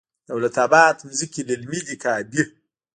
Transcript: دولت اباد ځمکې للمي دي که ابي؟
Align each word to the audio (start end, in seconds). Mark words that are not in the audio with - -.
دولت 0.29 0.55
اباد 0.65 0.97
ځمکې 1.17 1.41
للمي 1.49 1.81
دي 1.87 1.95
که 2.01 2.09
ابي؟ 2.19 2.43